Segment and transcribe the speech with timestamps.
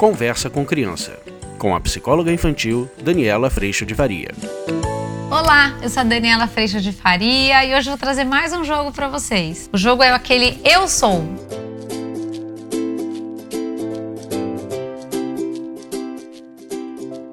[0.00, 1.20] Conversa com Criança,
[1.58, 4.30] com a psicóloga infantil Daniela Freixo de Faria.
[5.30, 8.92] Olá, eu sou a Daniela Freixo de Faria e hoje vou trazer mais um jogo
[8.92, 9.68] para vocês.
[9.70, 11.22] O jogo é aquele Eu Sou.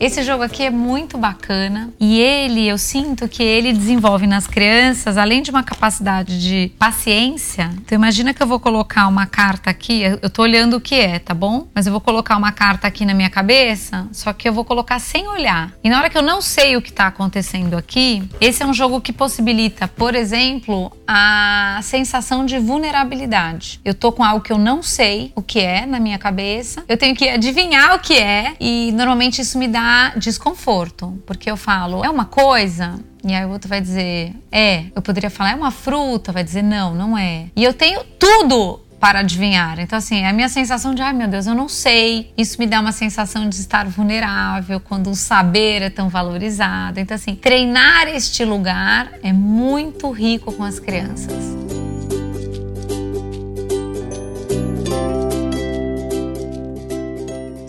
[0.00, 5.18] Esse jogo aqui é muito bacana e ele, eu sinto que ele desenvolve nas crianças,
[5.18, 7.70] além de uma capacidade de paciência.
[7.84, 11.18] Então imagina que eu vou colocar uma carta aqui, eu tô olhando o que é,
[11.18, 11.68] tá bom?
[11.74, 14.98] Mas eu vou colocar uma carta aqui na minha cabeça, só que eu vou colocar
[15.00, 15.70] sem olhar.
[15.84, 18.72] E na hora que eu não sei o que tá acontecendo aqui, esse é um
[18.72, 23.78] jogo que possibilita, por exemplo, a sensação de vulnerabilidade.
[23.84, 26.96] Eu tô com algo que eu não sei o que é na minha cabeça, eu
[26.96, 32.04] tenho que adivinhar o que é e normalmente isso me dá desconforto, porque eu falo,
[32.04, 34.86] é uma coisa, e aí o outro vai dizer, é.
[34.94, 37.46] Eu poderia falar, é uma fruta, vai dizer, não, não é.
[37.54, 39.80] E eu tenho tudo para adivinhar.
[39.80, 42.32] Então, assim, a minha sensação de, ai meu Deus, eu não sei.
[42.36, 47.00] Isso me dá uma sensação de estar vulnerável quando o saber é tão valorizado.
[47.00, 51.79] Então, assim, treinar este lugar é muito rico com as crianças.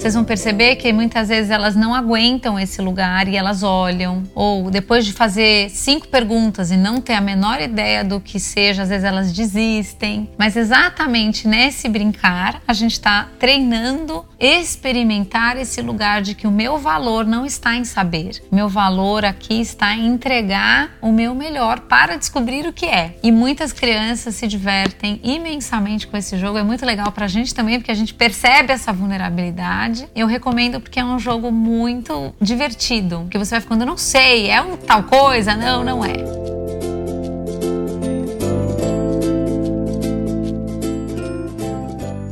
[0.01, 4.23] Vocês vão perceber que muitas vezes elas não aguentam esse lugar e elas olham.
[4.33, 8.81] Ou depois de fazer cinco perguntas e não ter a menor ideia do que seja,
[8.81, 10.27] às vezes elas desistem.
[10.39, 16.79] Mas exatamente nesse brincar, a gente está treinando experimentar esse lugar de que o meu
[16.79, 18.41] valor não está em saber.
[18.51, 23.19] Meu valor aqui está em entregar o meu melhor para descobrir o que é.
[23.21, 26.57] E muitas crianças se divertem imensamente com esse jogo.
[26.57, 30.25] É muito legal para a gente também, porque a gente percebe essa vulnerabilidade verdade, eu
[30.25, 33.27] recomendo porque é um jogo muito divertido.
[33.29, 35.55] Que você vai ficando, não sei, é um tal coisa?
[35.55, 36.41] Não, não é.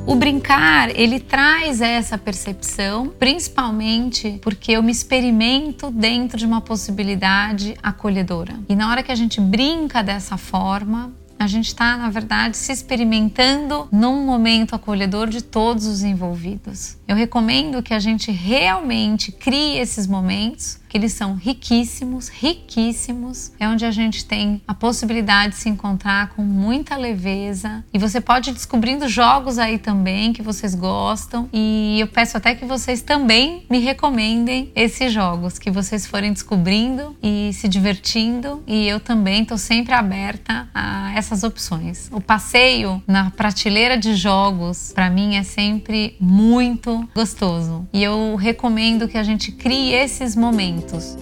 [0.07, 7.75] O brincar, ele traz essa percepção, principalmente porque eu me experimento dentro de uma possibilidade
[7.83, 8.55] acolhedora.
[8.67, 12.71] E na hora que a gente brinca dessa forma, a gente está, na verdade, se
[12.71, 16.98] experimentando num momento acolhedor de todos os envolvidos.
[17.09, 23.51] Eu recomendo que a gente realmente crie esses momentos que eles são riquíssimos, riquíssimos.
[23.59, 27.83] É onde a gente tem a possibilidade de se encontrar com muita leveza.
[27.93, 31.47] E você pode ir descobrindo jogos aí também que vocês gostam.
[31.53, 37.15] E eu peço até que vocês também me recomendem esses jogos, que vocês forem descobrindo
[37.21, 38.63] e se divertindo.
[38.65, 42.09] E eu também estou sempre aberta a essas opções.
[42.11, 47.87] O passeio na prateleira de jogos, para mim, é sempre muito gostoso.
[47.93, 51.17] E eu recomendo que a gente crie esses momentos.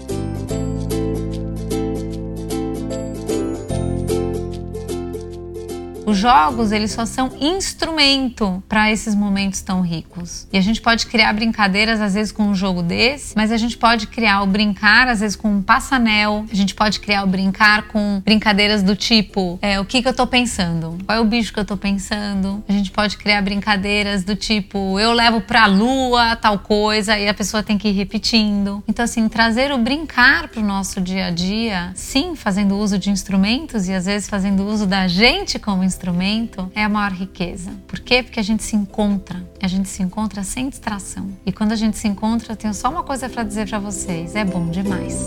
[6.08, 10.48] Os jogos, eles só são instrumento para esses momentos tão ricos.
[10.54, 13.78] E a gente pode criar brincadeiras às vezes com um jogo desse, mas a gente
[13.78, 17.90] pode criar o brincar às vezes com um passanel, a gente pode criar o brincar
[17.90, 20.98] com brincadeiras do tipo, é, o que que eu tô pensando?
[21.06, 22.64] Qual é o bicho que eu tô pensando?
[22.70, 27.34] A gente pode criar brincadeiras do tipo, eu levo pra lua tal coisa e a
[27.34, 28.82] pessoa tem que ir repetindo.
[28.88, 33.90] Então assim, trazer o brincar pro nosso dia a dia, sim, fazendo uso de instrumentos
[33.90, 37.72] e às vezes fazendo uso da gente como instrumento instrumento é a maior riqueza.
[37.88, 38.22] Por quê?
[38.22, 39.44] Porque a gente se encontra.
[39.62, 41.30] A gente se encontra sem distração.
[41.44, 44.36] E quando a gente se encontra, eu tenho só uma coisa para dizer para vocês:
[44.36, 45.26] é bom demais.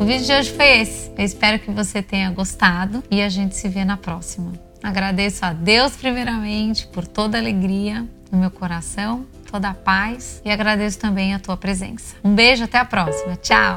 [0.00, 1.10] O vídeo de hoje foi esse.
[1.16, 4.52] Eu espero que você tenha gostado e a gente se vê na próxima.
[4.82, 10.50] Agradeço a Deus primeiramente por toda a alegria no meu coração, toda a paz e
[10.50, 12.16] agradeço também a tua presença.
[12.24, 13.36] Um beijo, até a próxima.
[13.36, 13.76] Tchau.